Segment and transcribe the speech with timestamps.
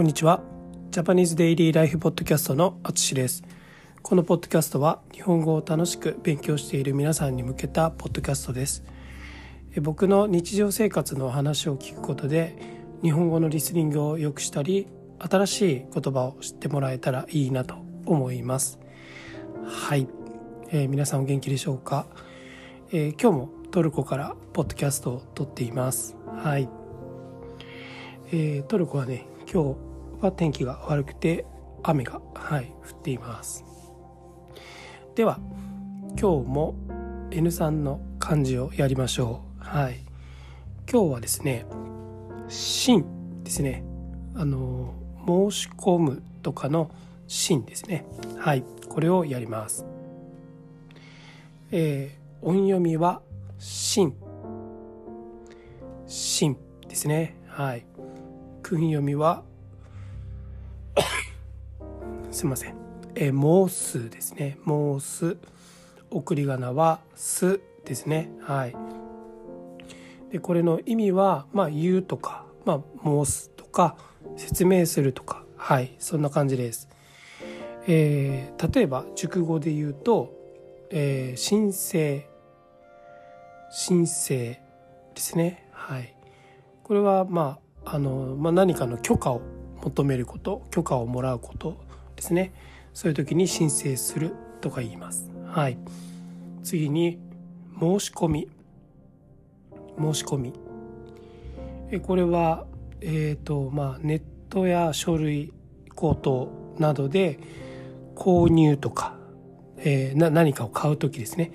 [0.00, 0.42] こんにちは。
[0.92, 3.42] ジャパニーズデイリーライフポッドキャストのあつしです。
[4.00, 8.82] このポッドキャストは日本語を楽しく勉強している皆さんに向けたポッドキャストです。
[9.82, 12.56] 僕の日常生活の話を聞くことで
[13.02, 14.86] 日本語のリスニングを良くしたり
[15.18, 17.74] 新しい言葉を知ってもらえたらいいなと
[18.06, 18.78] 思います。
[19.66, 20.08] はい。
[20.70, 22.06] えー、皆さんお元気でしょうか、
[22.90, 26.16] えー、今日もトルコからポッドキャストを撮っています。
[26.26, 26.70] はい。
[28.32, 29.89] えー、トルコはね、今日
[30.20, 31.44] は天気が悪くて
[31.82, 33.64] 雨が、はい、降っています。
[35.14, 35.38] では、
[36.20, 36.74] 今日も
[37.30, 39.64] N3 の漢字をやりましょう。
[39.64, 40.00] はい。
[40.90, 41.64] 今日はですね、
[42.48, 43.04] 新
[43.44, 43.84] ですね。
[44.34, 44.94] あの、
[45.26, 46.90] 申し込むとかの
[47.26, 48.04] 新ですね。
[48.38, 48.64] はい。
[48.88, 49.86] これをやります。
[51.70, 53.22] えー、音読みは、
[53.58, 54.14] 新。
[56.06, 56.56] 新
[56.88, 57.36] ですね。
[57.46, 57.86] はい。
[58.62, 59.44] 訓読みは
[62.40, 62.74] すいません。
[63.16, 64.56] えー、モースですね。
[64.64, 65.36] モース。
[66.10, 68.30] 送り仮名はすですね。
[68.40, 68.74] はい。
[70.32, 73.94] で、これの意味は、まあ、言うとか、まあ、申すとか、
[74.38, 75.94] 説明するとか、はい。
[75.98, 76.88] そんな感じです。
[77.86, 80.32] えー、例えば熟語で言うと、
[80.88, 82.26] えー、申請
[83.70, 84.58] 申請
[85.14, 86.14] ですねはい
[86.84, 89.42] これはまああの、まあ、何かの許可を
[89.82, 91.89] 求めること許可をもらうこと
[92.20, 92.52] ですね。
[92.92, 95.30] そういう時に申請するとか言います。
[95.46, 95.78] はい。
[96.62, 97.18] 次に
[97.80, 98.48] 申し込み。
[99.98, 100.52] 申し込み。
[101.90, 102.66] えこれは
[103.00, 105.52] えっ、ー、とまあネットや書類
[105.94, 107.38] 口頭などで
[108.14, 109.16] 購入とか、
[109.78, 111.52] えー、な何かを買う時ですね。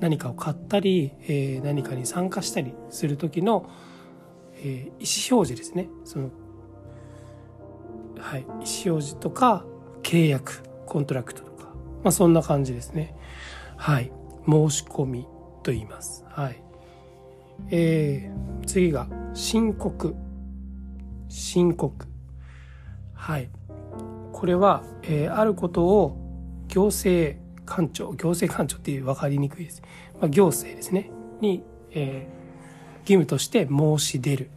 [0.00, 3.70] 何かを買ったり、えー、何かに参加したりする時の、
[4.56, 5.88] えー、意思表示ですね。
[6.04, 6.30] その、
[8.18, 9.64] はい、意思表示とか
[10.06, 11.64] 契約 contract とか、
[12.04, 13.16] まあ、そんな感じですね。
[13.76, 14.12] はい。
[14.46, 15.26] 申し込み
[15.64, 16.24] と言います。
[16.28, 16.62] はい。
[17.72, 20.14] えー、次が申告。
[21.28, 22.06] 申告。
[23.14, 23.50] はい。
[24.32, 29.82] これは、えー、あることを行政官庁行政官庁っていう分かりにくいです、
[30.20, 31.10] まあ、行政ですね。
[31.40, 34.50] に、えー、義務として申し出る。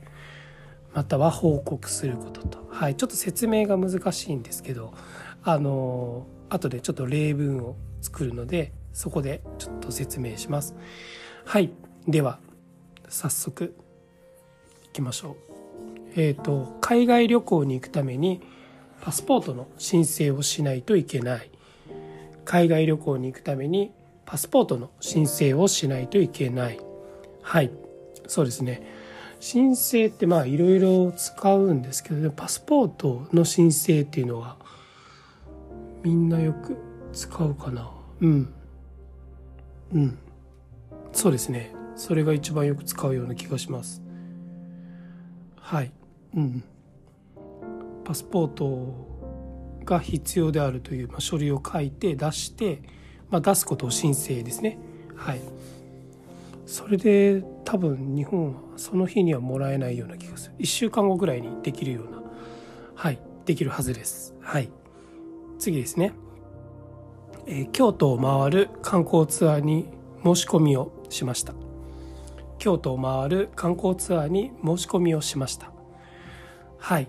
[0.93, 4.93] または報告することと、はい、ちょっと説明が難しいんですけど。
[5.43, 10.75] あの、後でちょっと例文を作るのでそこでちょっと説明します。
[11.45, 11.71] はい。
[12.07, 12.39] では
[13.07, 13.75] 早速
[14.85, 15.35] いきましょう。
[16.15, 18.41] えっ、ー、と海外旅行に行くために
[19.01, 21.51] パスポートの申請をしないといけない。
[22.45, 23.91] 海外旅行に行くために
[24.25, 26.79] パスポートの申請をしないといけない。
[27.41, 27.71] はい。
[28.27, 28.81] そうですね。
[29.39, 34.57] 申請ってまあいろいろ使うんですけどパスポートの申請っていうのは
[36.03, 36.77] みんなよく
[37.11, 37.91] 使うかな。
[38.21, 38.53] うん。
[39.93, 40.17] うん。
[41.11, 41.73] そうですね。
[41.95, 44.01] それが一番よく使うような気がします。
[45.57, 45.91] はい。
[46.35, 46.63] うん。
[48.05, 52.81] パスポートが必要であるという、まあ、書類を書いて出して、
[53.29, 54.77] まあ、出すことを申請ですね。
[55.15, 55.41] はい。
[56.65, 60.55] それで多分日本はその日にはもらえないような気がする。
[60.59, 62.21] 1週間後ぐらいにできるような
[62.95, 63.19] はい。
[63.45, 64.35] できるはずです。
[64.41, 64.69] はい
[65.59, 66.13] 次ですね、
[67.45, 69.89] えー、京都を回る観光ツアーに
[70.23, 71.53] 申し込みをしました。
[72.57, 75.71] 京都を回る観光ツアーに申し込みをしました。
[76.77, 77.07] はい。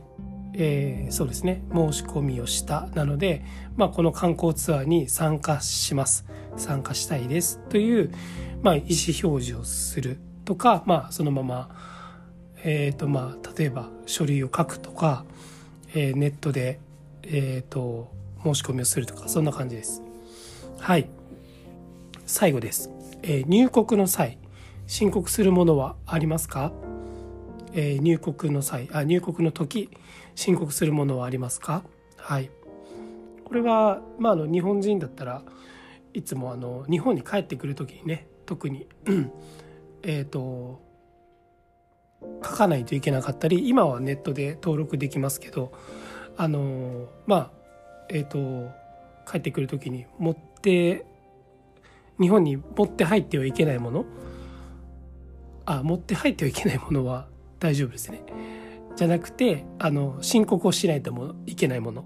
[0.54, 1.62] えー、そうですね。
[1.72, 2.88] 申し込みをした。
[2.94, 3.44] なので、
[3.76, 6.26] まあ、この観光ツアーに参加します。
[6.56, 7.60] 参加したいです。
[7.68, 8.12] という、
[8.62, 11.68] まあ、意思表示をするとか、まあ、そのまま、
[12.64, 15.24] えーとまあ、例えば書類を書くとか、
[15.94, 16.80] えー、ネットで、
[17.22, 18.12] えーと、
[18.42, 20.02] 申し込みをするとかそんな感じです。
[20.78, 21.08] はい。
[22.26, 22.90] 最後です、
[23.22, 24.38] えー、入国の際
[24.86, 26.72] 申告するものはありますか？
[27.72, 29.90] えー、入国の際あ入国の時
[30.34, 31.84] 申告するものはありますか？
[32.16, 32.50] はい。
[33.44, 35.42] これは、まあ、あの日本人だったら
[36.14, 38.88] いつもあの日本に帰ってくる時にね特に
[40.02, 40.80] えっと
[42.44, 45.72] 書かないといけなかったり今はネットで登録できますけど
[46.36, 47.59] あのまあ
[48.10, 48.70] えっ、ー、と
[49.30, 51.06] 帰ってくる時に持って
[52.20, 54.04] 日本に持って入ってはいけないもの
[55.64, 57.28] あ持って入ってはいけないものは
[57.60, 58.22] 大丈夫ですね。
[58.96, 62.04] じゃなくて、あの、申告をしないともいけないもの。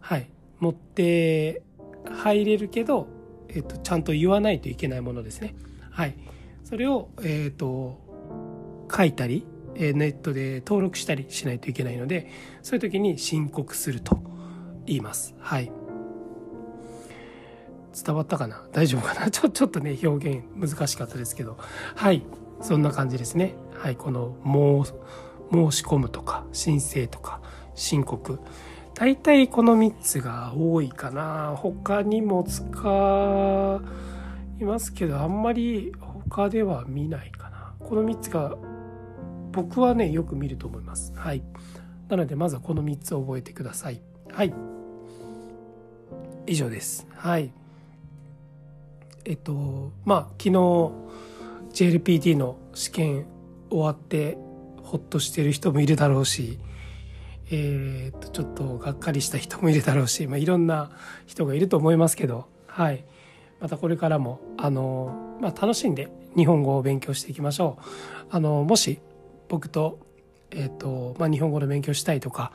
[0.00, 0.30] はい。
[0.60, 1.62] 持って
[2.04, 3.08] 入れるけど、
[3.48, 5.54] えっ、と、ちゃんと言わないといけないものですね。
[5.90, 6.14] はい。
[6.64, 8.00] それを、えっ、と、
[8.90, 9.46] 書いたり、
[9.78, 12.30] ネットで登録したりしないといけないので
[12.62, 14.16] そういう時に申告すると
[14.86, 15.34] 言います。
[15.38, 15.70] はい。
[18.04, 18.62] 伝わったかな？
[18.72, 19.30] 大丈夫かな？
[19.32, 21.56] ちょちょっとね表現難しかったですけど。
[21.94, 22.24] はい。
[22.60, 23.54] そんな感じですね。
[23.74, 23.96] はい。
[23.96, 24.36] この
[25.50, 27.40] 申し込むとか申請とか
[27.74, 28.38] 申告。
[28.94, 31.54] 大体この3つが多いかな。
[31.56, 32.62] 他にも使
[34.58, 37.74] いますけどあんまり他では見ないかな。
[37.80, 38.56] この3つが
[39.52, 41.12] 僕はねよく見ると思います。
[41.14, 41.42] はい。
[42.08, 44.00] なのでまずはこの3つを覚えてください。
[44.32, 44.54] はい。
[46.46, 47.06] 以上です。
[47.14, 47.50] はい。
[49.24, 50.92] えっとまあ昨日
[51.72, 53.26] JLPT の試験
[53.70, 54.38] 終わって
[54.82, 56.60] ほっとしてる人もいるだろうし
[57.50, 60.90] えー、っとちょっとがっかりした人もいるだろうし、まあ、いろんな
[61.26, 63.04] 人がいると思いますけどはい。
[63.60, 68.26] またこれからもあの、まあ、楽しんで日本語を勉強していきましょう。
[68.30, 69.00] あのもし
[69.48, 69.98] 僕と,、
[70.50, 72.52] えーとまあ、日本語の勉強したいとか、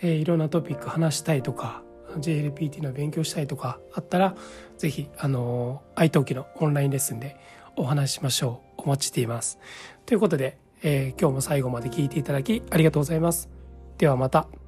[0.00, 1.82] えー、いろんなトピック話したいとか
[2.20, 4.34] JLPT の勉強したいとかあったら、
[4.78, 7.36] ぜひ、あの、iTalki のオンラインレッスンで
[7.76, 8.82] お話ししましょう。
[8.82, 9.58] お待ちしています。
[10.06, 13.48] ということで、えー、今日も最後まで聞いていただきありがとうございます。
[13.98, 14.63] ではまた。